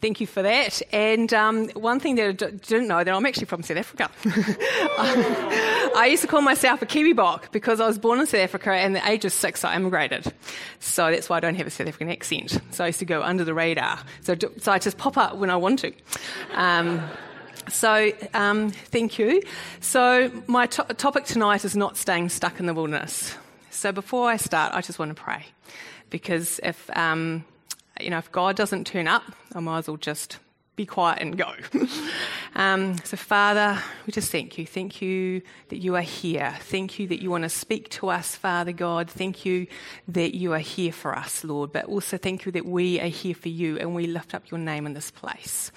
[0.00, 0.80] Thank you for that.
[0.92, 4.10] And um, one thing that I d- didn't know that I'm actually from South Africa.
[5.94, 8.72] I used to call myself a Kiwi Bok because I was born in South Africa
[8.72, 10.32] and at the age of six I immigrated.
[10.78, 12.58] So that's why I don't have a South African accent.
[12.70, 13.98] So I used to go under the radar.
[14.22, 15.92] So, so I just pop up when I want to.
[16.54, 17.02] Um,
[17.68, 19.42] so, um, thank you.
[19.80, 23.34] So, my to- topic tonight is not staying stuck in the wilderness.
[23.70, 25.44] So, before I start, I just want to pray.
[26.08, 27.44] Because if um,
[28.04, 29.22] you know, if God doesn't turn up,
[29.54, 30.38] I might as well just
[30.80, 31.52] be quiet and go.
[32.54, 34.66] um, so, Father, we just thank you.
[34.66, 36.56] Thank you that you are here.
[36.60, 39.10] Thank you that you want to speak to us, Father God.
[39.10, 39.66] Thank you
[40.08, 41.72] that you are here for us, Lord.
[41.72, 44.58] But also thank you that we are here for you and we lift up your
[44.58, 45.70] name in this place.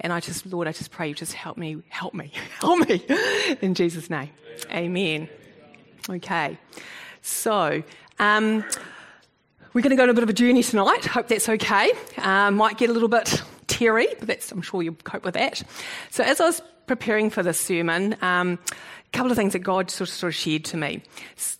[0.00, 3.02] And I just, Lord, I just pray you just help me, help me, help me.
[3.62, 4.30] In Jesus' name.
[4.70, 5.30] Amen.
[6.10, 6.58] Okay.
[7.22, 7.82] So,
[8.18, 8.64] um,
[9.72, 11.04] we're going to go on a bit of a journey tonight.
[11.06, 11.92] Hope that's okay.
[12.18, 15.62] Um, might get a little bit teary, but I'm sure you'll cope with that.
[16.10, 19.90] So, as I was preparing for this sermon, um, a couple of things that God
[19.90, 21.02] sort of, sort of shared to me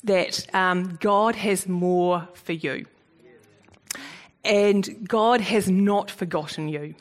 [0.04, 2.84] that um, God has more for you,
[4.44, 6.94] and God has not forgotten you,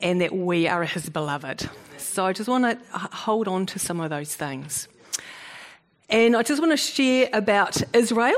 [0.00, 1.68] and that we are His beloved.
[1.96, 4.86] So, I just want to hold on to some of those things.
[6.10, 8.34] And I just want to share about Israel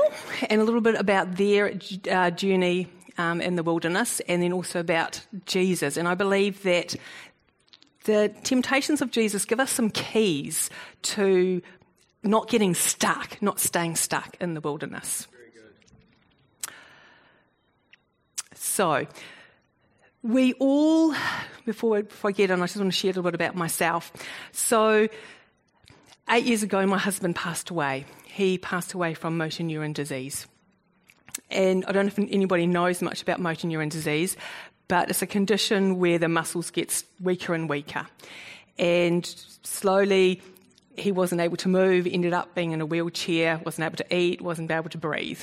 [0.47, 1.73] and a little bit about their
[2.09, 5.97] uh, journey um, in the wilderness and then also about Jesus.
[5.97, 6.95] And I believe that
[8.03, 10.69] the temptations of Jesus give us some keys
[11.01, 11.63] to
[12.21, 15.27] not getting stuck, not staying stuck in the wilderness.
[18.53, 19.07] So,
[20.21, 21.15] we all,
[21.65, 24.13] before, before I get on, I just want to share a little bit about myself.
[24.51, 25.09] So,
[26.29, 28.05] Eight years ago, my husband passed away.
[28.25, 30.47] He passed away from motor neuron disease.
[31.51, 34.37] And I don't know if anybody knows much about motor neuron disease,
[34.87, 38.07] but it's a condition where the muscles get weaker and weaker.
[38.79, 39.25] And
[39.63, 40.41] slowly,
[40.95, 44.41] he wasn't able to move, ended up being in a wheelchair, wasn't able to eat,
[44.41, 45.41] wasn't able to breathe.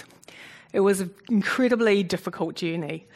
[0.72, 3.06] It was an incredibly difficult journey.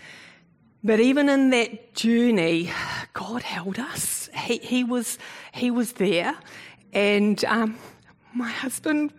[0.83, 2.71] But even in that journey,
[3.15, 4.29] God held us.
[4.37, 5.19] He, he, was,
[5.55, 6.37] he was there.
[6.95, 7.77] And um,
[8.33, 9.13] my husband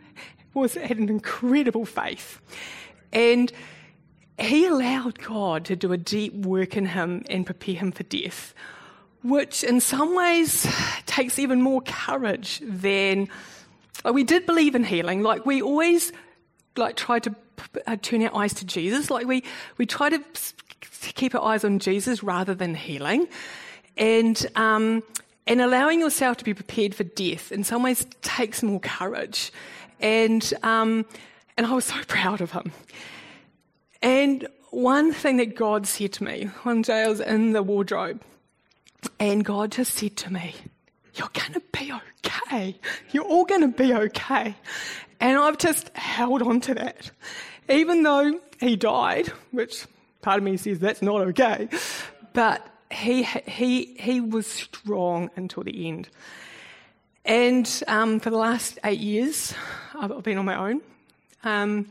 [0.54, 2.42] was had an incredible faith,
[3.12, 3.52] and
[4.40, 8.54] he allowed God to do a deep work in him and prepare him for death,
[9.24, 10.66] which in some ways
[11.06, 13.28] takes even more courage than
[14.04, 15.22] like we did believe in healing.
[15.22, 16.14] Like we always
[16.78, 17.36] like try to
[17.86, 19.12] uh, turn our eyes to Jesus.
[19.12, 19.44] Like we
[19.78, 20.24] we try to
[21.14, 23.28] keep our eyes on Jesus rather than healing,
[23.98, 24.46] and.
[24.56, 25.04] Um,
[25.48, 29.52] and allowing yourself to be prepared for death in some ways takes more courage.
[30.00, 31.06] And, um,
[31.58, 32.72] and I was so proud of him.
[34.02, 38.22] And one thing that God said to me, one day I was in the wardrobe,
[39.20, 40.56] and God just said to me,
[41.14, 42.76] You're going to be okay.
[43.12, 44.56] You're all going to be okay.
[45.20, 47.10] And I've just held on to that.
[47.70, 49.86] Even though he died, which
[50.22, 51.70] part of me says that's not okay,
[52.34, 56.10] but he, he, he was strong until the end.
[57.26, 59.54] And um, for the last eight years,
[59.96, 60.82] I've been on my own.
[61.44, 61.88] Um,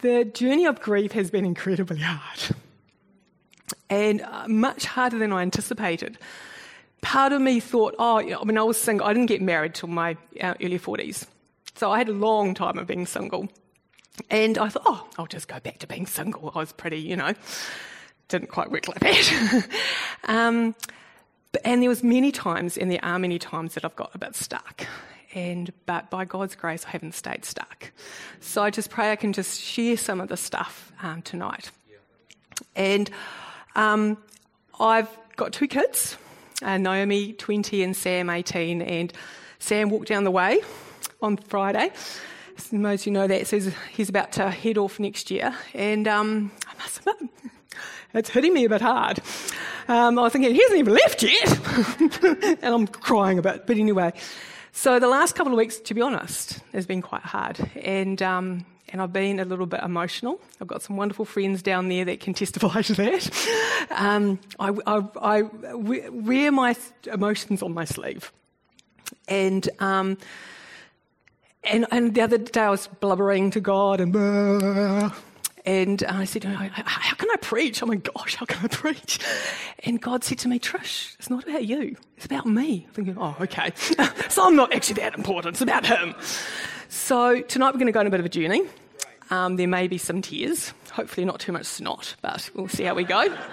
[0.00, 2.56] the journey of grief has been incredibly hard
[3.88, 6.18] and uh, much harder than I anticipated.
[7.02, 9.06] Part of me thought, oh, I mean, I was single.
[9.06, 11.26] I didn't get married till my uh, early 40s.
[11.74, 13.48] So I had a long time of being single.
[14.28, 16.52] And I thought, oh, I'll just go back to being single.
[16.54, 17.32] I was pretty, you know
[18.30, 19.68] didn't quite work like that.
[20.24, 20.74] um,
[21.52, 24.18] but, and there was many times, and there are many times that I've got a
[24.18, 24.86] bit stuck.
[25.34, 27.92] And but by God's grace, I haven't stayed stuck.
[28.40, 31.70] So I just pray I can just share some of the stuff um, tonight.
[32.74, 33.10] And
[33.76, 34.18] um,
[34.78, 36.16] I've got two kids,
[36.62, 38.82] uh, Naomi 20 and Sam 18.
[38.82, 39.12] And
[39.58, 40.60] Sam walked down the way
[41.22, 41.90] on Friday.
[42.72, 43.46] Most of you know that.
[43.46, 43.60] So
[43.92, 45.54] he's about to head off next year.
[45.74, 47.30] And um, I must admit,
[48.14, 49.20] it's hitting me a bit hard.
[49.88, 52.58] Um, I was thinking, he hasn't even left yet.
[52.62, 53.66] and I'm crying a bit.
[53.66, 54.12] But anyway,
[54.72, 57.58] so the last couple of weeks, to be honest, has been quite hard.
[57.76, 60.40] And, um, and I've been a little bit emotional.
[60.60, 63.86] I've got some wonderful friends down there that can testify to that.
[63.90, 66.76] Um, I, I, I, wear my
[67.12, 68.32] emotions on my sleeve.
[69.28, 70.18] And, um,
[71.64, 74.12] and, and the other day I was blubbering to God and
[75.64, 77.82] and I said, How can I preach?
[77.82, 79.18] Oh my gosh, how can I preach?
[79.84, 82.86] And God said to me, Trish, it's not about you, it's about me.
[82.86, 83.72] I'm thinking, Oh, okay.
[84.28, 86.14] so I'm not actually that important, it's about Him.
[86.88, 88.62] So tonight we're going to go on a bit of a journey.
[89.30, 92.94] Um, there may be some tears, hopefully not too much snot, but we'll see how
[92.94, 93.36] we go.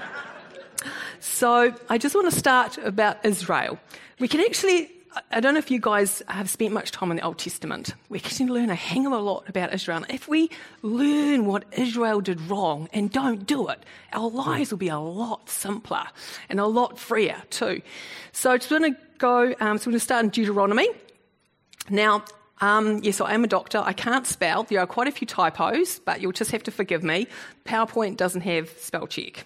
[1.19, 3.80] So I just want to start about Israel.
[4.19, 4.92] We can actually,
[5.31, 7.94] I don't know if you guys have spent much time in the Old Testament.
[8.10, 10.04] We can learn a hang of a lot about Israel.
[10.10, 10.50] If we
[10.81, 13.80] learn what Israel did wrong and don't do it,
[14.14, 16.06] our lives will be a lot simpler
[16.50, 17.81] and a lot freer too.
[18.31, 20.90] So I just going to go, um, so we're going to start in Deuteronomy.
[21.90, 22.25] Now,
[22.60, 23.80] um, yes, I am a doctor.
[23.80, 24.64] I can't spell.
[24.64, 27.28] There are quite a few typos, but you'll just have to forgive me.
[27.66, 29.46] PowerPoint doesn't have spell check.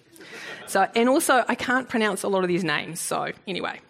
[0.66, 3.00] So, and also, I can't pronounce a lot of these names.
[3.00, 3.80] So, anyway.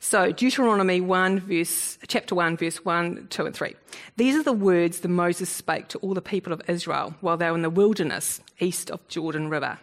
[0.00, 3.74] So, Deuteronomy 1, verse, chapter 1, verse 1, 2, and 3.
[4.16, 7.50] These are the words that Moses spake to all the people of Israel while they
[7.50, 9.78] were in the wilderness east of Jordan River.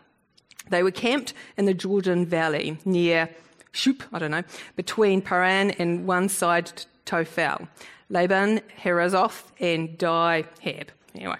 [0.70, 3.30] They were camped in the Jordan Valley near
[3.72, 4.44] Shup, I don't know,
[4.76, 6.72] between Paran and one side
[7.06, 7.68] Tophel.
[8.10, 11.38] Laban, Herazoth, and Dihab, anyway,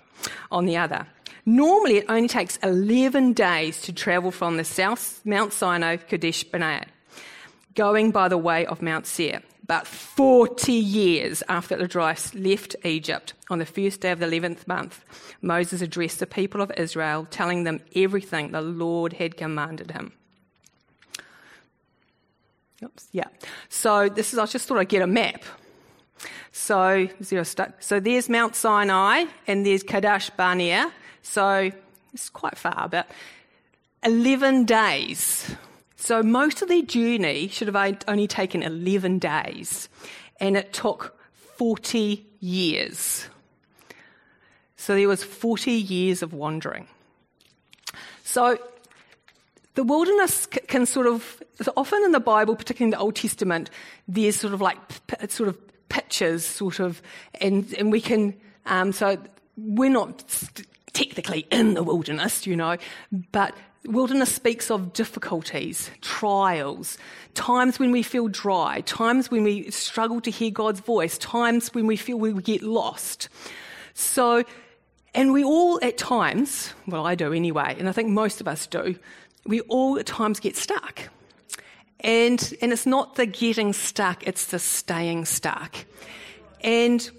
[0.52, 1.08] on the other.
[1.46, 6.88] Normally, it only takes 11 days to travel from the south Mount Sinai, Kadesh Barnea,
[7.76, 9.42] going by the way of Mount Seir.
[9.68, 14.68] But 40 years after the Israelites left Egypt, on the first day of the 11th
[14.68, 15.04] month,
[15.42, 20.12] Moses addressed the people of Israel, telling them everything the Lord had commanded him.
[22.84, 23.28] Oops, yeah.
[23.70, 25.44] So this is, I just thought I'd get a map
[26.56, 27.08] so.
[27.80, 30.92] So there's Mount Sinai and there's Kadesh Barnea.
[31.22, 31.70] So
[32.14, 33.10] it's quite far, but
[34.04, 35.54] 11 days.
[36.06, 39.90] So most of their journey should have only taken 11 days,
[40.40, 41.18] and it took
[41.58, 43.28] 40 years.
[44.76, 46.86] So there was 40 years of wandering.
[48.24, 48.60] So
[49.74, 51.42] the wilderness can sort of,
[51.76, 53.72] often in the Bible, particularly in the Old Testament,
[54.08, 54.78] there's sort of like
[55.30, 55.58] sort of
[55.90, 57.02] pictures, sort of,
[57.42, 58.36] and, and we can,
[58.68, 59.18] um, so
[59.58, 60.24] we're not
[60.94, 62.78] technically in the wilderness, you know,
[63.32, 63.56] but
[63.88, 66.98] wilderness speaks of difficulties, trials,
[67.34, 71.88] times when we feel dry, times when we struggle to hear God's voice, times when
[71.88, 73.30] we feel we get lost.
[73.94, 74.44] So,
[75.14, 78.68] and we all at times, well, I do anyway, and I think most of us
[78.68, 78.96] do,
[79.46, 81.04] we all at times get stuck.
[82.00, 85.76] And, and it's not the getting stuck, it's the staying stuck.
[86.62, 87.10] And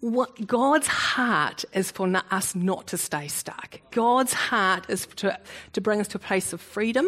[0.00, 3.80] what God's heart is for us not to stay stuck.
[3.90, 5.38] God's heart is to,
[5.74, 7.06] to bring us to a place of freedom,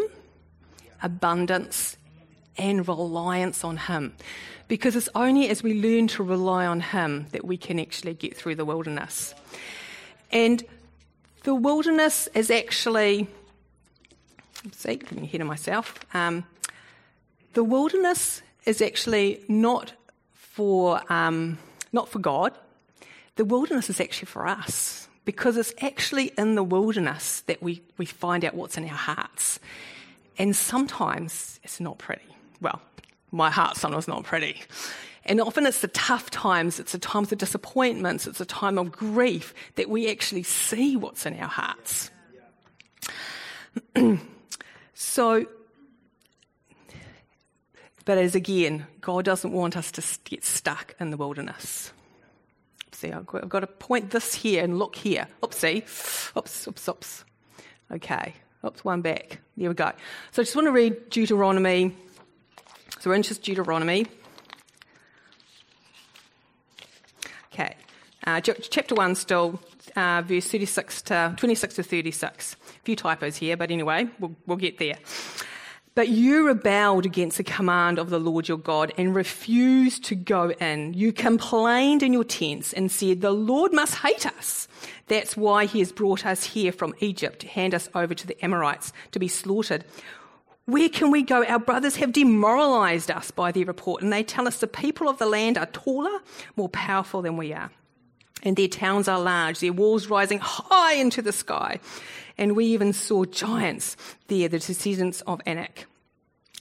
[1.03, 1.97] abundance,
[2.59, 4.13] and reliance on Him.
[4.69, 8.37] Because it's only as we learn to rely on Him that we can actually get
[8.37, 9.35] through the wilderness.
[10.31, 10.63] And
[11.45, 13.27] the wilderness is actually
[14.71, 15.99] see, getting ahead of myself.
[16.15, 16.45] Um,
[17.55, 19.93] the wilderness is actually not
[20.33, 21.59] for um,
[21.93, 22.57] not for God.
[23.37, 28.07] The wilderness is actually for us because it's actually in the wilderness that we, we
[28.07, 29.59] find out what's in our hearts.
[30.39, 32.23] And sometimes it's not pretty.
[32.61, 32.81] Well,
[33.31, 34.61] my heart sometimes was not pretty.
[35.25, 38.91] And often it's the tough times, it's the times of disappointments, it's a time of
[38.91, 42.11] grief that we actually see what's in our hearts.
[45.03, 45.47] So,
[48.05, 51.93] but as again, God doesn't want us to get stuck in the wilderness.
[53.11, 55.27] I've got, I've got to point this here and look here.
[55.43, 55.83] Oopsie.
[56.37, 57.25] Oops, oops, oops.
[57.91, 58.35] Okay.
[58.65, 59.41] Oops, one back.
[59.57, 59.91] There we go.
[60.31, 61.97] So I just want to read Deuteronomy.
[63.01, 64.07] So we're in just Deuteronomy.
[67.53, 67.75] Okay.
[68.25, 69.61] Uh, chapter 1 still,
[69.97, 72.55] uh, verse 36 to 26 to 36.
[72.55, 74.99] A few typos here, but anyway, we'll, we'll get there.
[75.95, 80.51] But you rebelled against the command of the Lord your God and refused to go
[80.53, 80.95] in.
[80.95, 84.69] You complained in your tents and said, The Lord must hate us.
[85.09, 88.43] That's why he has brought us here from Egypt to hand us over to the
[88.43, 89.85] Amorites to be slaughtered.
[90.65, 91.45] Where can we go?
[91.45, 95.19] Our brothers have demoralized us by their report, and they tell us the people of
[95.19, 96.21] the land are taller,
[96.57, 97.71] more powerful than we are
[98.43, 101.81] and their towns are large, their walls rising high into the sky.
[102.39, 103.97] And we even saw giants
[104.29, 105.87] there, the descendants of Anak.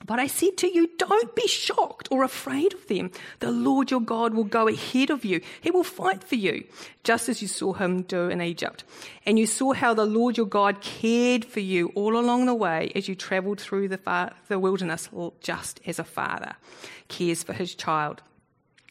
[0.05, 3.11] But I said to you, don't be shocked or afraid of them.
[3.39, 5.41] The Lord your God will go ahead of you.
[5.61, 6.63] He will fight for you,
[7.03, 8.83] just as you saw him do in Egypt.
[9.25, 12.91] And you saw how the Lord your God cared for you all along the way
[12.95, 15.09] as you traveled through the, far, the wilderness,
[15.39, 16.55] just as a father
[17.07, 18.21] cares for his child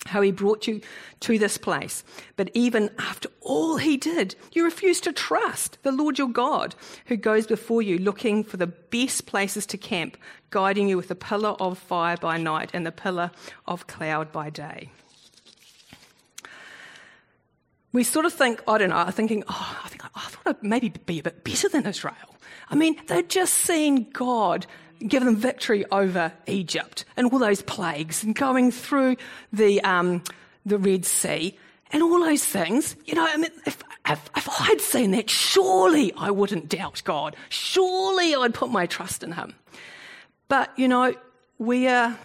[0.07, 0.81] how he brought you
[1.21, 2.03] to this place.
[2.37, 6.75] But even after all he did, you refused to trust the Lord your God,
[7.07, 10.17] who goes before you looking for the best places to camp,
[10.51, 13.31] guiding you with a pillar of fire by night and the pillar
[13.67, 14.91] of cloud by day.
[17.93, 20.63] We sort of think, I don't know, I'm thinking, oh, I think I thought I'd
[20.63, 22.15] maybe be a bit better than Israel.
[22.71, 24.67] I mean, they'd just seen God
[25.07, 29.17] give them victory over Egypt and all those plagues and going through
[29.53, 30.23] the, um,
[30.65, 31.57] the Red Sea
[31.93, 32.97] and all those things.
[33.07, 37.37] You know, I mean, if, if, if I'd seen that, surely I wouldn't doubt God.
[37.49, 39.55] Surely I'd put my trust in Him.
[40.49, 41.15] But, you know,
[41.59, 42.19] we are,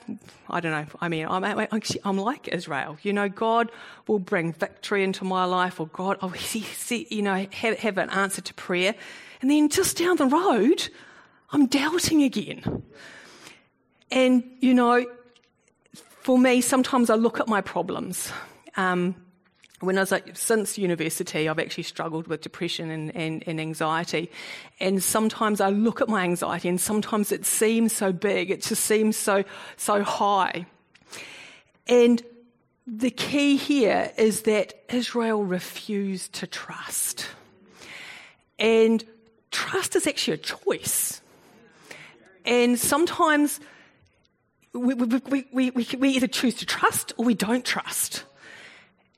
[0.49, 2.97] I don't know, I mean, I'm, actually, I'm like Israel.
[3.03, 3.69] You know, God
[4.07, 7.97] will bring victory into my life, or God, oh, see, see, you know, have, have
[7.97, 8.95] an answer to prayer.
[9.41, 10.89] And then just down the road,
[11.51, 12.83] I'm doubting again.
[14.11, 15.05] And, you know,
[16.21, 18.31] for me, sometimes I look at my problems.
[18.77, 19.15] Um,
[19.81, 24.31] when I was since university, I've actually struggled with depression and, and, and, anxiety.
[24.79, 28.51] And sometimes I look at my anxiety and sometimes it seems so big.
[28.51, 29.43] It just seems so,
[29.77, 30.65] so high.
[31.87, 32.23] And
[32.87, 37.27] the key here is that Israel refused to trust.
[38.57, 39.03] And
[39.51, 41.21] trust is actually a choice.
[42.45, 43.59] And sometimes
[44.73, 48.23] we, we, we, we, either choose to trust or we don't trust.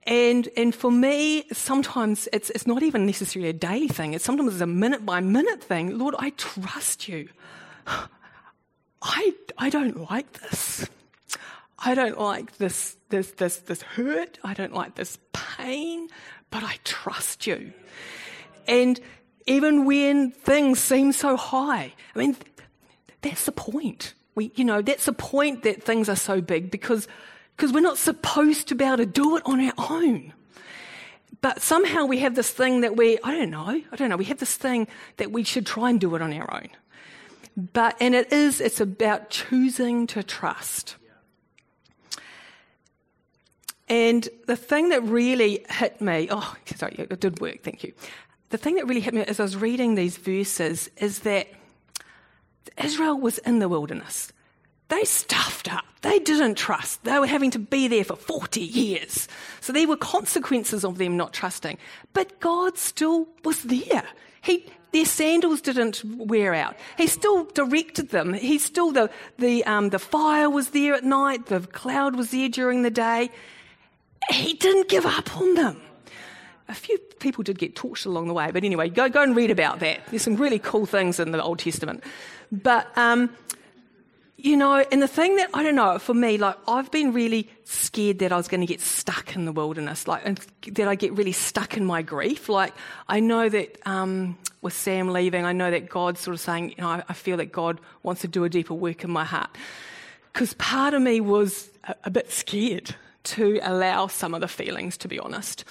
[0.03, 4.13] And, and for me, sometimes it's, it's not even necessarily a daily thing.
[4.13, 5.97] It's sometimes it's a minute by minute thing.
[5.97, 7.27] Lord, I trust you.
[9.01, 10.87] I, I don't like this.
[11.79, 14.39] I don't like this, this, this, this hurt.
[14.43, 16.07] I don't like this pain,
[16.49, 17.73] but I trust you.
[18.67, 18.99] And
[19.45, 22.35] even when things seem so high, I mean,
[23.21, 24.13] that's the point.
[24.35, 27.07] We, you know, that's the point that things are so big because
[27.55, 30.31] because we're not supposed to be able to do it on our own.
[31.41, 34.25] But somehow we have this thing that we, I don't know, I don't know, we
[34.25, 36.69] have this thing that we should try and do it on our own.
[37.73, 40.95] But, and it is, it's about choosing to trust.
[43.89, 47.93] And the thing that really hit me, oh, sorry, it did work, thank you.
[48.49, 51.47] The thing that really hit me as I was reading these verses is that
[52.77, 54.31] Israel was in the wilderness.
[54.89, 55.85] They stuffed up.
[56.01, 57.03] They didn't trust.
[57.03, 59.27] They were having to be there for 40 years.
[59.59, 61.77] So there were consequences of them not trusting.
[62.13, 64.03] But God still was there.
[64.41, 66.77] He, their sandals didn't wear out.
[66.97, 68.33] He still directed them.
[68.33, 71.47] He still, the, the, um, the fire was there at night.
[71.47, 73.29] The cloud was there during the day.
[74.31, 75.81] He didn't give up on them.
[76.69, 79.51] A few people did get torched along the way, but anyway, go, go and read
[79.51, 80.01] about that.
[80.09, 82.03] There's some really cool things in the Old Testament.
[82.51, 83.29] But, um,
[84.37, 87.49] you know, and the thing that, I don't know, for me, like, I've been really
[87.63, 90.39] scared that I was going to get stuck in the wilderness, like, and
[90.73, 92.49] that I get really stuck in my grief.
[92.49, 92.73] Like,
[93.07, 96.83] I know that um, with Sam leaving, I know that God's sort of saying, you
[96.83, 99.49] know, I, I feel that God wants to do a deeper work in my heart.
[100.33, 102.93] Because part of me was a, a bit scared
[103.23, 105.65] to allow some of the feelings, to be honest.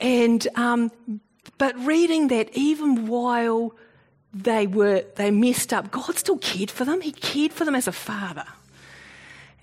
[0.00, 0.90] And, um,
[1.58, 3.74] but reading that, even while
[4.32, 7.00] they were they messed up, God still cared for them.
[7.00, 8.44] He cared for them as a father.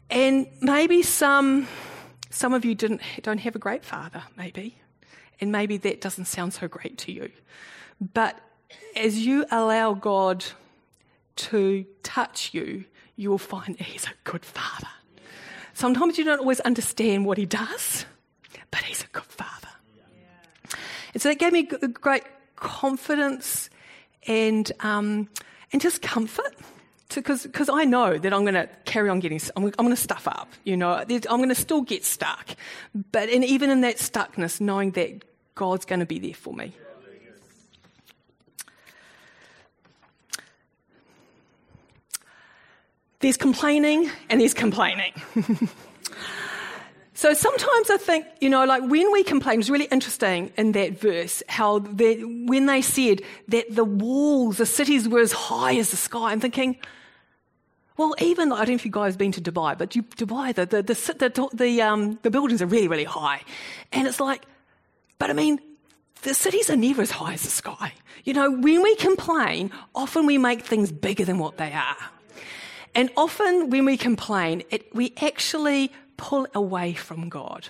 [0.10, 1.68] And maybe some
[2.30, 4.78] some of you didn't don't have a great father, maybe.
[5.40, 7.30] And maybe that doesn't sound so great to you.
[8.14, 8.40] But
[8.96, 10.46] as you allow God
[11.36, 14.88] to touch you, you will find that He's a good father.
[15.74, 18.06] Sometimes you don't always understand what He does,
[18.72, 19.68] but He's a good father.
[21.16, 22.24] And so that gave me great
[22.58, 23.70] confidence
[24.28, 25.30] and, um,
[25.72, 26.54] and just comfort.
[27.14, 30.28] Because I know that I'm going to carry on getting, I'm, I'm going to stuff
[30.28, 32.50] up, you know, I'm going to still get stuck.
[33.14, 36.74] But and even in that stuckness, knowing that God's going to be there for me.
[43.22, 45.14] There's complaining and there's complaining.
[47.16, 51.00] So sometimes I think, you know, like when we complain, it's really interesting in that
[51.00, 55.92] verse how they, when they said that the walls, the cities were as high as
[55.92, 56.78] the sky, I'm thinking,
[57.96, 60.54] well, even I don't know if you guys have been to Dubai, but you, Dubai,
[60.54, 63.42] the the the the, the, um, the buildings are really really high,
[63.94, 64.44] and it's like,
[65.18, 65.60] but I mean,
[66.24, 67.94] the cities are never as high as the sky.
[68.26, 71.96] You know, when we complain, often we make things bigger than what they are,
[72.94, 77.70] and often when we complain, it, we actually pull away from God.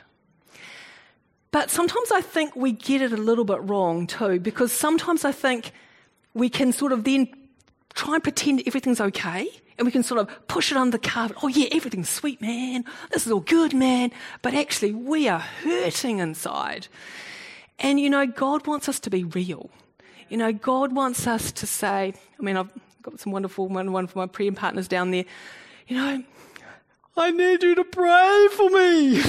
[1.51, 5.31] But sometimes I think we get it a little bit wrong too, because sometimes I
[5.31, 5.71] think
[6.33, 7.29] we can sort of then
[7.93, 9.47] try and pretend everything's okay,
[9.77, 11.37] and we can sort of push it under the carpet.
[11.41, 12.85] Oh, yeah, everything's sweet, man.
[13.11, 14.11] This is all good, man.
[14.41, 16.87] But actually, we are hurting inside.
[17.79, 19.69] And, you know, God wants us to be real.
[20.29, 22.71] You know, God wants us to say, I mean, I've
[23.01, 25.25] got some wonderful one, one for my prayer partners down there.
[25.87, 26.23] You know,
[27.17, 29.22] I need you to pray for me.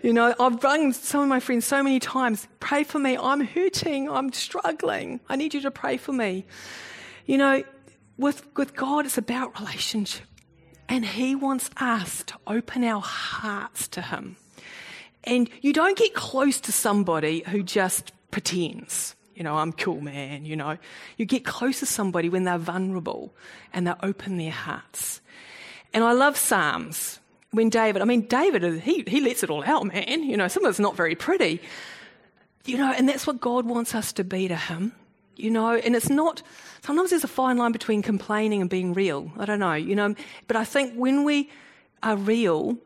[0.02, 3.16] you know, I've rung some of my friends so many times, pray for me.
[3.16, 4.10] I'm hurting.
[4.10, 5.20] I'm struggling.
[5.28, 6.44] I need you to pray for me.
[7.24, 7.64] You know,
[8.18, 10.26] with, with God, it's about relationship.
[10.90, 14.36] And He wants us to open our hearts to Him.
[15.24, 19.16] And you don't get close to somebody who just pretends.
[19.34, 20.76] You know, I'm cool, man, you know.
[21.16, 23.34] You get close to somebody when they're vulnerable
[23.72, 25.20] and they open their hearts.
[25.96, 27.20] And I love Psalms.
[27.52, 30.24] When David, I mean, David, he, he lets it all out, man.
[30.24, 31.58] You know, some of it's not very pretty.
[32.66, 34.92] You know, and that's what God wants us to be to Him.
[35.36, 36.42] You know, and it's not,
[36.82, 39.32] sometimes there's a fine line between complaining and being real.
[39.38, 40.14] I don't know, you know,
[40.46, 41.48] but I think when we
[42.02, 42.76] are real,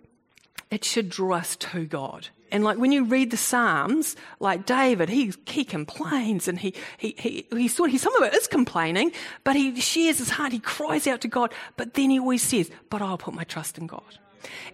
[0.71, 2.29] it should draw us to God.
[2.50, 7.14] And like when you read the Psalms, like David, he, he complains and he, he,
[7.19, 9.12] he, he some of it is complaining,
[9.45, 10.52] but he shares his heart.
[10.52, 13.78] He cries out to God, but then he always says, but I'll put my trust
[13.78, 14.19] in God.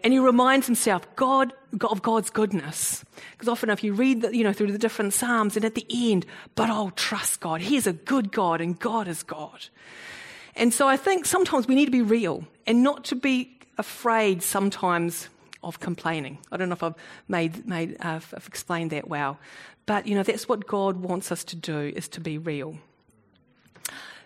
[0.05, 3.05] And he reminds himself God, of God's goodness.
[3.33, 5.87] Because often if you read the, you know, through the different Psalms and at the
[5.91, 7.61] end, but I'll trust God.
[7.61, 9.67] He's a good God and God is God.
[10.55, 14.43] And so I think sometimes we need to be real and not to be afraid
[14.43, 15.29] sometimes
[15.67, 16.39] of complaining.
[16.51, 16.95] I don't know if I've
[17.29, 19.39] made, made uh, explained that well,
[19.85, 22.79] but you know that's what God wants us to do is to be real.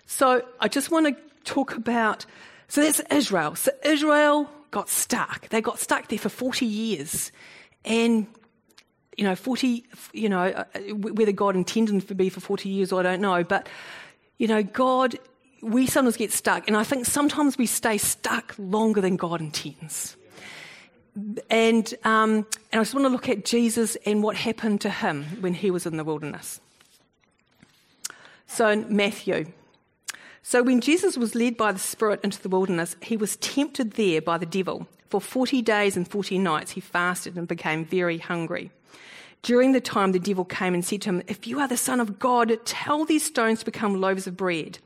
[0.06, 2.26] So I just want to talk about.
[2.68, 3.56] So that's Israel.
[3.56, 5.48] So Israel got stuck.
[5.48, 7.32] They got stuck there for forty years,
[7.84, 8.26] and
[9.16, 12.90] you know, 40, you know, uh, whether God intended them to be for 40 years,
[12.90, 13.44] I don't know.
[13.44, 13.68] But,
[14.38, 15.18] you know, God,
[15.60, 16.68] we sometimes get stuck.
[16.68, 20.16] And I think sometimes we stay stuck longer than God intends
[21.50, 25.24] and, um, and I just want to look at Jesus and what happened to him
[25.40, 26.60] when he was in the wilderness.
[28.46, 29.52] So, Matthew.
[30.42, 34.20] So, when Jesus was led by the Spirit into the wilderness, he was tempted there
[34.20, 34.86] by the devil.
[35.08, 38.70] For 40 days and 40 nights, he fasted and became very hungry.
[39.42, 42.00] During the time, the devil came and said to him, If you are the Son
[42.00, 44.78] of God, tell these stones to become loaves of bread.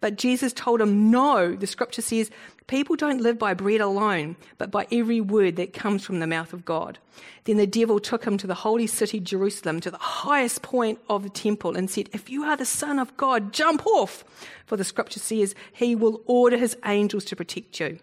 [0.00, 2.30] But Jesus told him, No, the scripture says,
[2.66, 6.52] people don't live by bread alone, but by every word that comes from the mouth
[6.52, 6.98] of God.
[7.44, 11.22] Then the devil took him to the holy city, Jerusalem, to the highest point of
[11.22, 14.24] the temple, and said, If you are the Son of God, jump off.
[14.66, 17.98] For the scripture says, He will order His angels to protect you,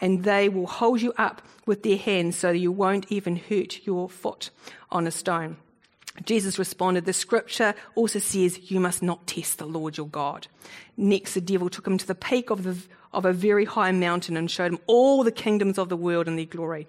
[0.00, 3.86] and they will hold you up with their hands so that you won't even hurt
[3.86, 4.50] your foot
[4.90, 5.56] on a stone.
[6.24, 10.48] Jesus responded, The scripture also says, You must not test the Lord your God.
[10.96, 12.76] Next, the devil took him to the peak of, the,
[13.12, 16.36] of a very high mountain and showed him all the kingdoms of the world and
[16.36, 16.88] their glory.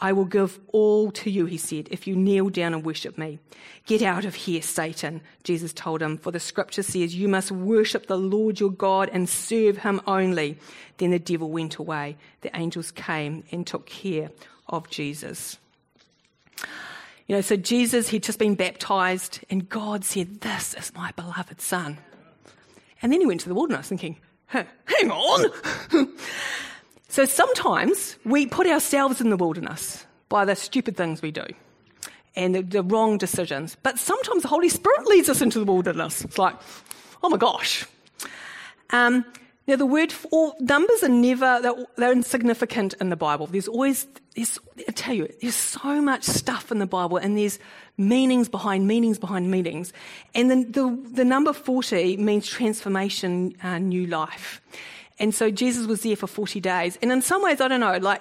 [0.00, 3.38] I will give all to you, he said, if you kneel down and worship me.
[3.86, 8.06] Get out of here, Satan, Jesus told him, for the scripture says, You must worship
[8.06, 10.58] the Lord your God and serve him only.
[10.98, 12.16] Then the devil went away.
[12.40, 14.30] The angels came and took care
[14.68, 15.58] of Jesus.
[17.26, 21.60] You know, so Jesus, he'd just been baptized, and God said, This is my beloved
[21.60, 21.98] Son.
[23.00, 25.50] And then he went to the wilderness thinking, Hang on.
[27.08, 31.44] so sometimes we put ourselves in the wilderness by the stupid things we do
[32.36, 33.76] and the, the wrong decisions.
[33.82, 36.24] But sometimes the Holy Spirit leads us into the wilderness.
[36.24, 36.56] It's like,
[37.22, 37.86] oh my gosh.
[38.90, 39.24] Um,
[39.66, 43.46] now, the word for numbers are never, they're, they're, insignificant in the Bible.
[43.46, 47.58] There's always, there's, I tell you, there's so much stuff in the Bible and there's
[47.96, 49.94] meanings behind meanings behind meanings.
[50.34, 54.60] And the, the, the number 40 means transformation, uh, new life.
[55.18, 56.98] And so Jesus was there for 40 days.
[57.00, 58.20] And in some ways, I don't know, like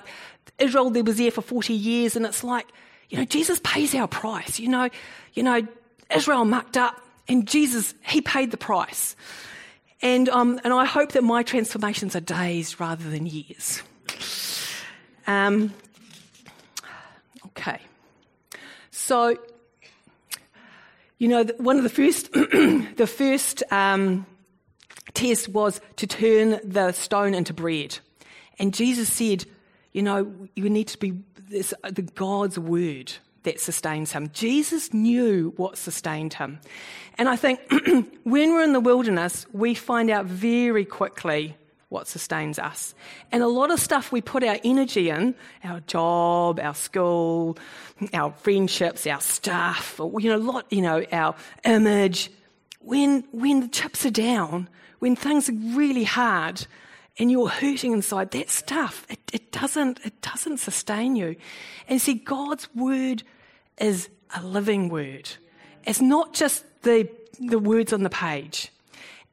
[0.60, 2.68] Israel there was there for 40 years and it's like,
[3.10, 4.60] you know, Jesus pays our price.
[4.60, 4.90] You know,
[5.34, 5.68] you know,
[6.16, 9.18] Israel mucked up and Jesus, he paid the price.
[10.04, 13.82] And, um, and I hope that my transformations are days rather than years.
[15.26, 15.74] Um,
[17.48, 17.80] okay.
[18.92, 19.38] So,
[21.18, 24.26] you know, one of the first, the first um,
[25.14, 27.98] test was to turn the stone into bread.
[28.60, 29.46] And Jesus said,
[29.94, 31.14] you know, you need to be
[31.50, 33.14] this, the God's word
[33.44, 34.30] that sustains him.
[34.34, 36.60] Jesus knew what sustained him.
[37.18, 37.60] And I think
[38.24, 41.56] when we're in the wilderness, we find out very quickly
[41.90, 42.96] what sustains us.
[43.32, 47.58] And a lot of stuff we put our energy in, our job, our school,
[48.14, 52.32] our friendships, our stuff, you know, a lot, you know, our image.
[52.80, 54.68] When, when the chips are down,
[55.00, 56.66] when things are really hard,
[57.20, 61.36] and you're hurting inside, that stuff, it, it, doesn't, it doesn't sustain you.
[61.88, 63.24] And see, God's word
[63.78, 65.30] is a living word.
[65.86, 67.10] It's not just the,
[67.40, 68.72] the words on the page.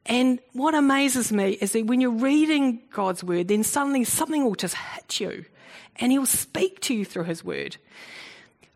[0.05, 4.55] And what amazes me is that when you're reading God's word, then suddenly something will
[4.55, 5.45] just hit you
[5.97, 7.77] and he'll speak to you through his word.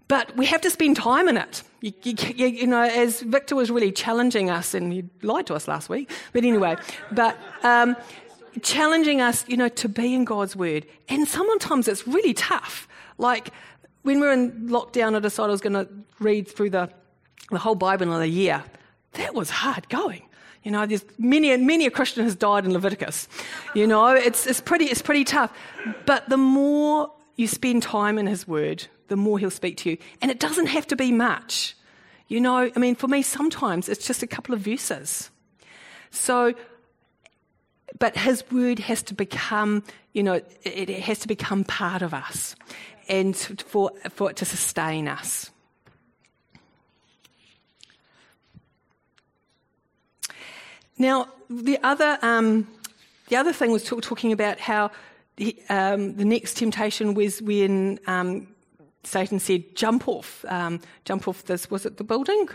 [0.08, 1.64] but we have to spend time in it.
[1.82, 5.68] You, you, you, know, as Victor was really challenging us, and he lied to us
[5.68, 6.76] last week, but anyway,
[7.12, 7.96] but um,
[8.62, 10.86] challenging us, you know, to be in God's Word.
[11.10, 12.88] And sometimes it's really tough.
[13.18, 13.50] Like
[14.06, 15.88] when we were in lockdown, I decided I was going to
[16.20, 16.90] read through the,
[17.50, 18.64] the whole Bible in a year.
[19.14, 20.22] That was hard going.
[20.64, 23.28] You know, there's many, many a Christian has died in Leviticus.
[23.74, 25.52] You know, it's, it's, pretty, it's pretty tough.
[26.06, 29.98] But the more you spend time in His Word, the more He'll speak to you.
[30.22, 31.76] And it doesn't have to be much.
[32.28, 35.32] You know, I mean, for me, sometimes it's just a couple of verses.
[36.12, 36.54] So,
[37.98, 39.84] but His Word has to become,
[40.16, 42.56] you know, it, it has to become part of us
[43.10, 45.52] and for, for it to sustain us.
[50.98, 52.66] Now, the other, um,
[53.28, 54.90] the other thing was talk, talking about how
[55.36, 58.48] the, um, the, next temptation was when um,
[59.04, 62.48] Satan said, "Jump off, um, jump off this." Was it the building?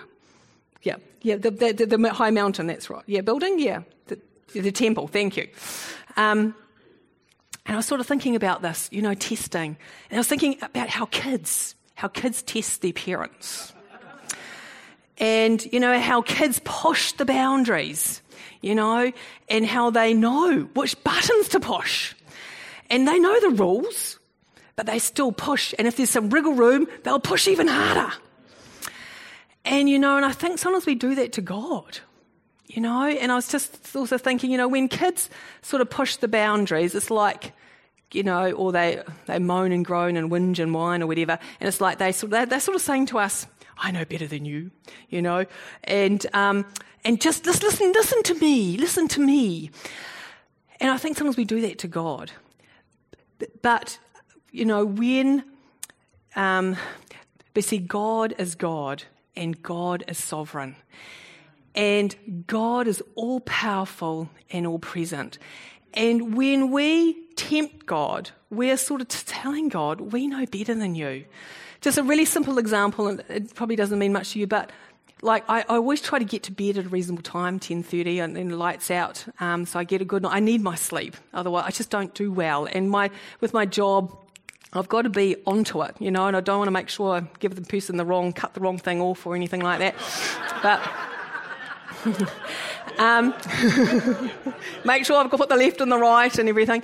[0.83, 2.67] Yeah, yeah, the, the, the, high mountain.
[2.67, 3.03] That's right.
[3.05, 3.59] Yeah, building.
[3.59, 4.19] Yeah, the,
[4.55, 5.09] the temple.
[5.09, 5.49] Thank you.
[7.71, 9.77] And I was sort of thinking about this, you know, testing,
[10.11, 13.73] and I was thinking about how kids, how kids test their parents,
[15.19, 18.23] and you know how kids push the boundaries
[18.61, 19.13] you know,
[19.49, 22.15] and how they know which buttons to push.
[22.89, 24.19] And they know the rules,
[24.77, 25.75] but they still push.
[25.79, 28.13] And if there's some wriggle room, they'll push even harder.
[29.65, 31.99] And, you know, and I think sometimes we do that to God,
[32.67, 35.31] you know, and I was just also thinking, you know, when kids
[35.63, 37.53] sort of push the boundaries, it's like,
[38.13, 41.39] you know, or they, they moan and groan and whinge and whine or whatever.
[41.61, 43.47] And it's like they, they're, they're sort of saying to us,
[43.79, 44.71] I know better than you,
[45.09, 45.47] you know,
[45.85, 46.67] and, um,
[47.05, 49.71] and just, just listen, listen to me, listen to me.
[50.81, 52.33] And I think sometimes we do that to God.
[53.63, 53.99] But,
[54.51, 55.45] you know, when,
[56.37, 56.77] um,
[57.55, 60.77] but see, God is God and God is sovereign.
[61.75, 65.39] And God is all powerful and all present.
[65.95, 71.25] And when we tempt God, we're sort of telling God, we know better than you.
[71.81, 74.71] Just a really simple example, and it probably doesn't mean much to you, but
[75.23, 78.37] like I, I, always try to get to bed at a reasonable time, 10.30, and
[78.37, 80.35] then the lights out, um, so I get a good night.
[80.35, 82.67] I need my sleep, otherwise I just don't do well.
[82.71, 84.17] And my, with my job,
[84.73, 87.17] I've got to be onto it, you know, and I don't want to make sure
[87.17, 89.95] I give the person the wrong, cut the wrong thing off or anything like that.
[90.63, 90.81] but
[92.99, 93.35] um,
[94.85, 96.83] make sure I've got the left and the right and everything.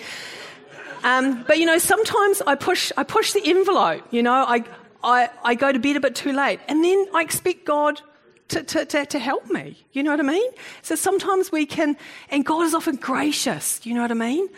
[1.05, 4.03] Um, but you know, sometimes I push, I push the envelope.
[4.11, 4.65] You know, I,
[5.03, 8.01] I, I go to bed a bit too late, and then I expect God
[8.49, 9.77] to, to, to, to, help me.
[9.93, 10.51] You know what I mean?
[10.83, 11.97] So sometimes we can,
[12.31, 13.85] and God is often gracious.
[13.85, 14.49] You know what I mean?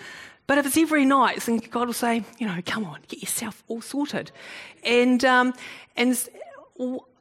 [0.46, 3.62] But if it's every night, then God will say, you know, come on, get yourself
[3.68, 4.30] all sorted.
[4.82, 5.54] And, um,
[5.96, 6.28] and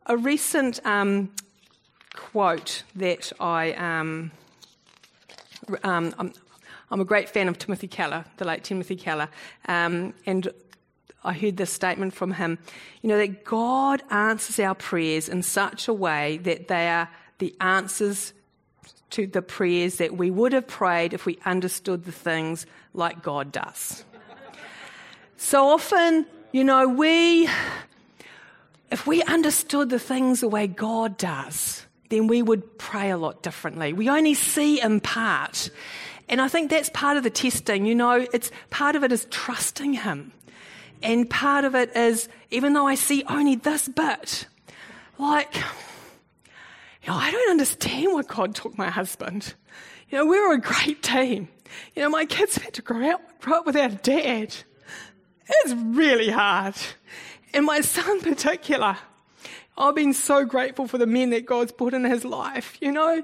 [0.06, 1.30] a recent um,
[2.18, 4.32] quote that I, um,
[5.84, 6.34] um, I'm,
[6.92, 9.30] I'm, a great fan of Timothy Keller, the late Timothy Keller,
[9.68, 10.50] um, and
[11.24, 12.58] I heard this statement from him,
[13.02, 17.56] you know, that God answers our prayers in such a way that they are the
[17.60, 18.34] answers
[19.12, 23.52] to the prayers that we would have prayed if we understood the things like God
[23.52, 24.04] does.
[25.38, 27.50] so often, you know, we,
[28.92, 33.44] if we understood the things the way God does, then we would pray a lot
[33.44, 33.94] differently.
[33.94, 35.70] We only see in part.
[36.30, 37.86] And I think that's part of the testing.
[37.86, 40.32] You know, it's part of it is trusting Him.
[41.02, 44.48] And part of it is, even though I see only this bit,
[45.18, 49.54] like, you know, I don't understand why God took my husband.
[50.10, 51.50] You know, we were a great team.
[51.96, 54.56] You know, my kids had to grow up, grow up without a dad.
[55.50, 56.76] It's really hard.
[57.54, 58.98] And my son in particular,
[59.78, 62.78] I've been so grateful for the men that God's put in his life.
[62.82, 63.24] You know,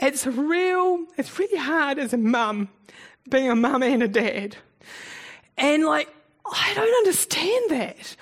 [0.00, 2.68] it's real, it's really hard as a mum,
[3.28, 4.56] being a mum and a dad.
[5.56, 6.08] And like,
[6.44, 8.16] I don't understand that.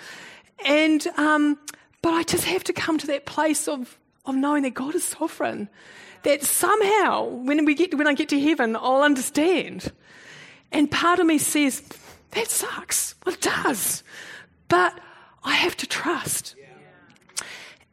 [0.66, 1.58] And, um,
[2.02, 5.04] but I just have to come to that place of, of knowing that God is
[5.04, 5.68] sovereign.
[6.24, 9.90] That somehow, when we get, when I get to heaven, I'll understand.
[10.70, 11.82] And part of me says,
[12.32, 13.14] that sucks.
[13.24, 14.04] Well, it does.
[14.68, 14.98] But
[15.42, 16.54] I have to trust.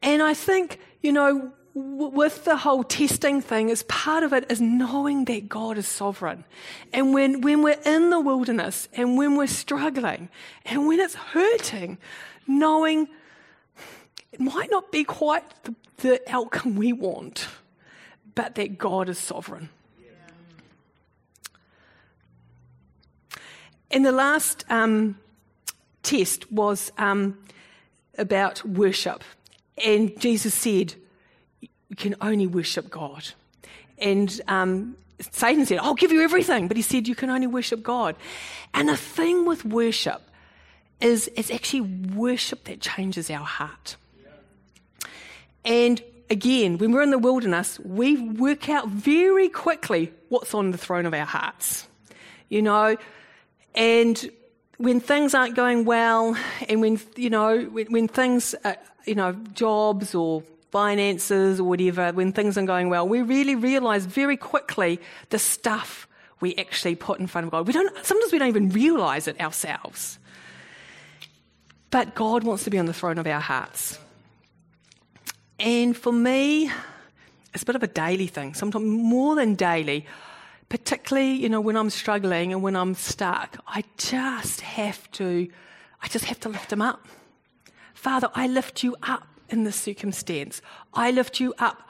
[0.01, 4.59] And I think, you know, with the whole testing thing, is part of it is
[4.59, 6.43] knowing that God is sovereign.
[6.91, 10.29] And when, when we're in the wilderness and when we're struggling
[10.65, 11.97] and when it's hurting,
[12.47, 13.07] knowing
[14.31, 17.47] it might not be quite the, the outcome we want,
[18.35, 19.69] but that God is sovereign.
[23.91, 25.17] And the last um,
[26.03, 27.37] test was um,
[28.17, 29.23] about worship.
[29.83, 30.95] And Jesus said,
[31.61, 33.27] You can only worship God.
[33.97, 36.67] And um, Satan said, I'll give you everything.
[36.67, 38.15] But he said, You can only worship God.
[38.73, 40.21] And the thing with worship
[41.01, 43.95] is it's actually worship that changes our heart.
[45.65, 50.77] And again, when we're in the wilderness, we work out very quickly what's on the
[50.77, 51.87] throne of our hearts.
[52.49, 52.97] You know,
[53.75, 54.29] and
[54.79, 56.37] when things aren't going well,
[56.69, 62.13] and when, you know, when, when things, are, you know, jobs or finances or whatever,
[62.13, 66.07] when things aren't going well, we really realize very quickly the stuff
[66.39, 67.67] we actually put in front of God.
[67.67, 70.17] We don't, sometimes we don't even realize it ourselves.
[71.91, 73.99] But God wants to be on the throne of our hearts.
[75.59, 76.71] And for me,
[77.53, 80.05] it's a bit of a daily thing, sometimes more than daily.
[80.69, 85.49] Particularly, you know, when I'm struggling and when I'm stuck, I just have to,
[86.01, 87.07] I just have to lift him up.
[87.95, 90.61] Father, I lift you up in this circumstance.
[90.93, 91.81] I lift you up.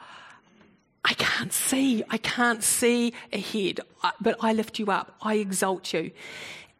[1.04, 2.02] I can't see.
[2.10, 5.14] I can't see ahead, uh, but I lift you up.
[5.20, 6.10] I exalt you.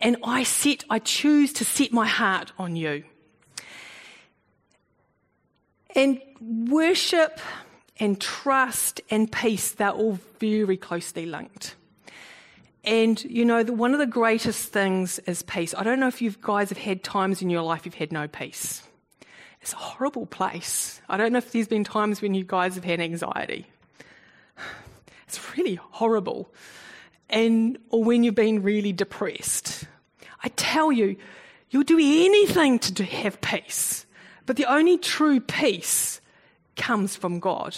[0.01, 3.05] And I set, I choose to set my heart on you.
[5.95, 7.41] And worship
[7.99, 11.77] and trust and peace, they're all very closely linked.
[12.85, 15.75] And, you know, the, one of the greatest things is peace.
[15.77, 18.27] I don't know if you guys have had times in your life you've had no
[18.27, 18.83] peace.
[19.61, 21.03] It's a horrible place.
[21.09, 23.67] I don't know if there's been times when you guys have had anxiety.
[25.29, 26.53] It's really horrible.
[27.29, 29.85] And, or when you've been really depressed.
[30.43, 31.15] I tell you,
[31.71, 34.07] you'll do anything to have peace.
[34.47, 36.21] But the only true peace
[36.75, 37.77] comes from God.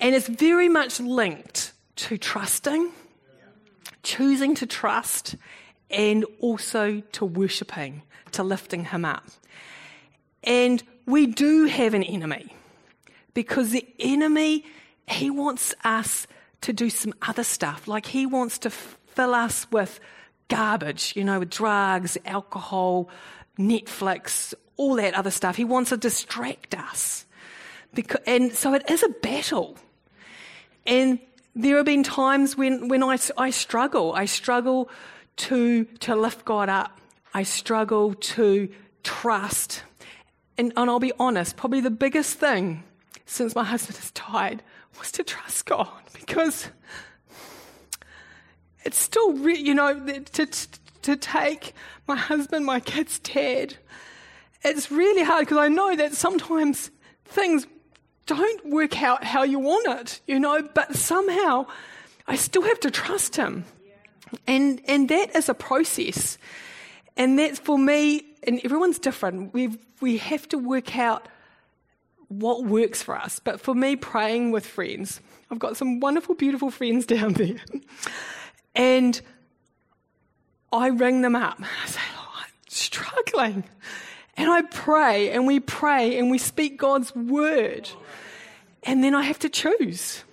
[0.00, 2.90] And it's very much linked to trusting,
[4.02, 5.36] choosing to trust,
[5.90, 9.24] and also to worshipping, to lifting Him up.
[10.44, 12.54] And we do have an enemy
[13.34, 14.64] because the enemy,
[15.08, 16.26] he wants us
[16.62, 17.88] to do some other stuff.
[17.88, 20.00] Like he wants to fill us with
[20.48, 23.08] garbage, you know, with drugs, alcohol,
[23.58, 25.56] Netflix, all that other stuff.
[25.56, 27.26] He wants to distract us.
[27.92, 29.76] Because, and so it is a battle.
[30.86, 31.18] And
[31.62, 34.12] there have been times when, when I, I struggle.
[34.12, 34.90] I struggle
[35.36, 37.00] to, to lift God up.
[37.32, 38.68] I struggle to
[39.02, 39.82] trust.
[40.58, 42.84] And, and I'll be honest, probably the biggest thing
[43.26, 44.62] since my husband has died
[44.98, 46.68] was to trust God because
[48.84, 50.68] it's still, re- you know, to, to,
[51.02, 51.74] to take
[52.06, 53.76] my husband, my kids dead
[54.62, 56.90] it's really hard because I know that sometimes
[57.24, 57.66] things
[58.36, 61.66] don't work out how you want it, you know, but somehow
[62.26, 63.64] I still have to trust him.
[64.46, 66.38] And, and that is a process.
[67.16, 69.52] And that's for me, and everyone's different.
[69.52, 71.28] we we have to work out
[72.28, 73.40] what works for us.
[73.40, 77.56] But for me, praying with friends, I've got some wonderful, beautiful friends down there.
[78.74, 79.20] and
[80.72, 81.60] I ring them up.
[81.60, 83.64] I say, oh, I'm struggling.
[84.36, 87.90] And I pray and we pray and we speak God's word.
[88.82, 90.24] And then I have to choose.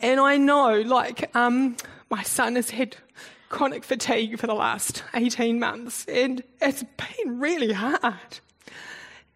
[0.00, 1.76] And I know, like, um,
[2.10, 2.96] my son has had
[3.48, 8.40] chronic fatigue for the last 18 months, and it's been really hard.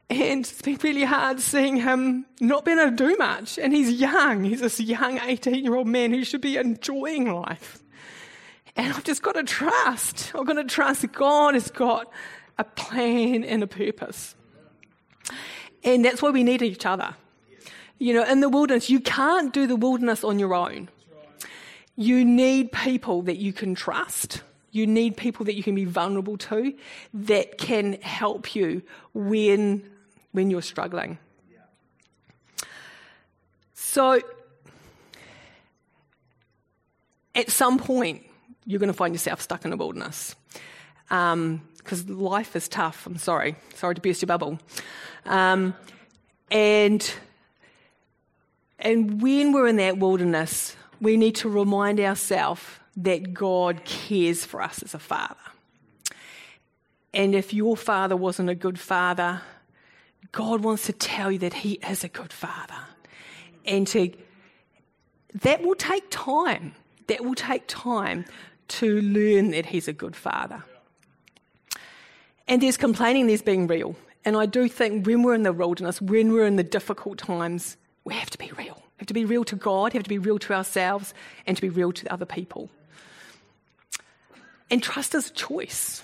[0.09, 3.59] And it's been really hard seeing him not being able to do much.
[3.59, 4.45] And he's young.
[4.45, 7.83] He's this young 18 year old man who should be enjoying life.
[8.77, 10.33] And I've just got to trust.
[10.35, 12.11] I've got to trust God has got
[12.59, 14.37] a plan and a purpose.
[15.83, 17.17] And that's why we need each other.
[17.99, 20.89] You know, in the wilderness, you can't do the wilderness on your own.
[21.97, 24.43] You need people that you can trust.
[24.71, 26.75] You need people that you can be vulnerable to
[27.15, 28.83] that can help you
[29.15, 29.83] when,
[30.33, 31.19] when you're struggling.
[33.73, 34.21] So,
[37.35, 38.27] at some point,
[38.67, 40.37] you're going to find yourself stuck in the wilderness.
[41.09, 43.07] Um, because life is tough.
[43.07, 43.55] I'm sorry.
[43.77, 44.59] Sorry to burst your bubble.
[45.25, 45.73] Um,
[46.51, 47.15] and,
[48.79, 52.63] and when we're in that wilderness, we need to remind ourselves
[52.97, 55.37] that God cares for us as a father.
[57.13, 59.43] And if your father wasn't a good father,
[60.33, 62.77] God wants to tell you that He is a good father.
[63.65, 64.13] And to,
[65.43, 66.75] that will take time.
[67.07, 68.25] That will take time
[68.69, 70.63] to learn that He's a good father.
[72.49, 73.97] And there's complaining, there's being real.
[74.25, 77.77] And I do think when we're in the wilderness, when we're in the difficult times,
[78.07, 78.77] we have to be real.
[78.77, 81.13] We have to be real to God, we have to be real to ourselves,
[81.45, 82.71] and to be real to other people.
[84.71, 86.03] And trust is a choice.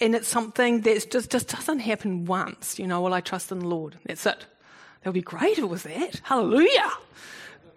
[0.00, 2.78] and it's something that just, just doesn't happen once.
[2.78, 3.96] You know, well, I trust in the Lord.
[4.04, 4.46] That's it.
[5.02, 6.20] That would be great if it was that.
[6.24, 6.90] Hallelujah.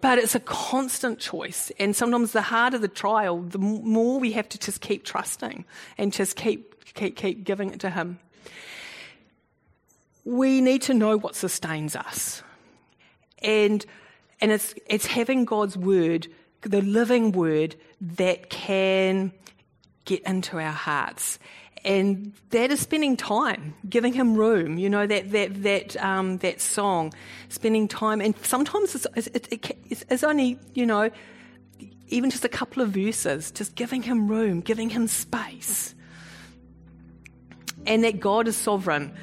[0.02, 1.72] But it's a constant choice.
[1.78, 5.64] And sometimes the harder the trial, the more we have to just keep trusting
[5.96, 8.18] and just keep, keep, keep giving it to Him.
[10.24, 12.42] We need to know what sustains us.
[13.44, 13.84] And,
[14.40, 16.26] and it's, it's having God's word,
[16.62, 19.32] the living word, that can
[20.04, 21.38] get into our hearts
[21.84, 24.78] and that is spending time, giving him room.
[24.78, 27.12] You know that that that um, that song,
[27.48, 29.48] spending time, and sometimes it's, it's,
[29.90, 31.10] it's, it's only you know
[32.08, 35.94] even just a couple of verses, just giving him room, giving him space,
[37.86, 39.14] and that God is sovereign.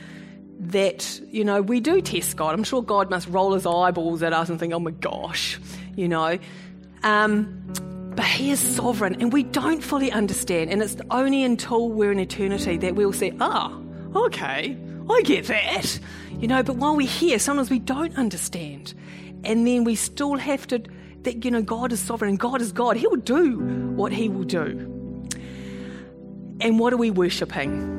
[0.65, 2.53] That you know we do test God.
[2.53, 5.59] I'm sure God must roll his eyeballs at us and think, "Oh my gosh,"
[5.95, 6.37] you know.
[7.03, 7.61] Um,
[8.15, 10.69] but He is sovereign and we don't fully understand.
[10.69, 13.71] And it's only until we're in eternity that we'll say, ah,
[14.13, 14.77] oh, okay,
[15.09, 15.99] I get that.
[16.39, 18.93] You know, but while we're here, sometimes we don't understand.
[19.43, 20.83] And then we still have to,
[21.23, 22.97] that, you know, God is sovereign and God is God.
[22.97, 23.57] He will do
[23.95, 24.87] what He will do.
[26.59, 27.97] And what are we worshipping?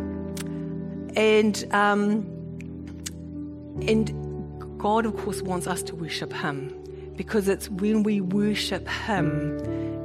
[1.17, 2.32] And, um,
[3.81, 6.75] and God, of course, wants us to worship Him
[7.17, 9.59] because it's when we worship Him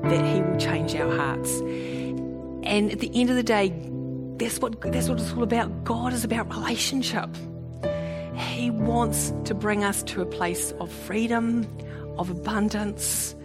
[0.03, 1.59] that He will change our hearts.
[1.59, 3.69] And at the end of the day,
[4.37, 5.83] that's what, that's what it's all about.
[5.83, 7.29] God is about relationship.
[8.35, 11.67] He wants to bring us to a place of freedom,
[12.17, 13.35] of abundance,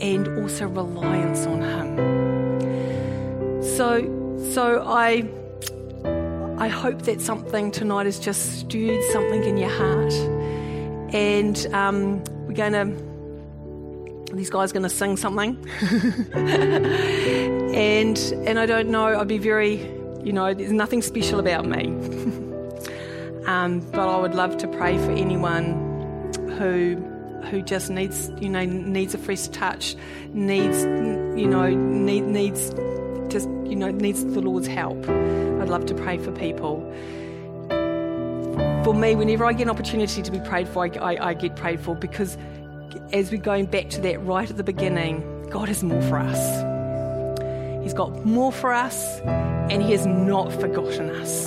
[0.00, 3.62] and also reliance on Him.
[3.62, 5.28] So, so I,
[6.58, 10.12] I hope that something tonight has just stirred something in your heart,
[11.14, 13.06] and um, we're going to
[14.34, 15.56] these guys going to sing something.
[16.34, 19.76] and and I don't know, I'd be very,
[20.22, 21.88] you know, there's nothing special about me.
[23.46, 26.96] um, but I would love to pray for anyone who
[27.50, 29.94] who just needs, you know, needs a fresh touch,
[30.32, 32.70] needs, you know, need, needs
[33.30, 35.08] just, you know, needs the Lord's help.
[35.08, 36.80] I'd love to pray for people.
[38.84, 41.56] For me, whenever I get an opportunity to be prayed for, I, I, I get
[41.56, 42.38] prayed for because
[43.12, 46.62] as we're going back to that right at the beginning, God has more for us.
[47.82, 51.46] He's got more for us, and He has not forgotten us.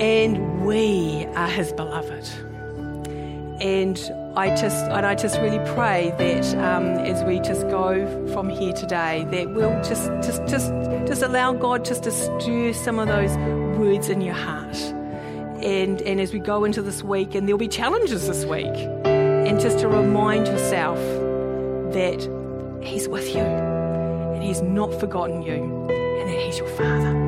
[0.00, 2.28] And we are His beloved.
[3.60, 3.98] And
[4.38, 8.72] I just, and I just really pray that um, as we just go from here
[8.72, 10.72] today, that we'll just, just, just,
[11.08, 13.36] just allow God just to stir some of those
[13.76, 14.76] words in your heart.
[15.60, 19.58] And, and as we go into this week, and there'll be challenges this week and
[19.58, 20.98] just to remind yourself
[21.94, 27.27] that He's with you and He's not forgotten you and that He's your Father.